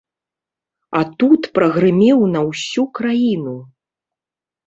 [0.99, 3.53] А тут прагрымеў на ўсю краіну.